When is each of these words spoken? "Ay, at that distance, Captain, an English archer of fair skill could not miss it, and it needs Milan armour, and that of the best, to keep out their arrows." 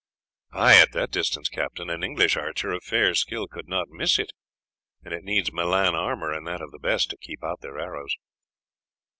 "Ay, 0.51 0.81
at 0.81 0.93
that 0.93 1.11
distance, 1.11 1.47
Captain, 1.47 1.87
an 1.91 2.03
English 2.03 2.35
archer 2.35 2.71
of 2.71 2.83
fair 2.83 3.13
skill 3.13 3.45
could 3.47 3.67
not 3.67 3.89
miss 3.89 4.17
it, 4.17 4.31
and 5.03 5.13
it 5.13 5.23
needs 5.23 5.53
Milan 5.53 5.93
armour, 5.93 6.33
and 6.33 6.47
that 6.47 6.59
of 6.63 6.71
the 6.71 6.79
best, 6.79 7.11
to 7.11 7.17
keep 7.17 7.43
out 7.43 7.61
their 7.61 7.77
arrows." 7.77 8.15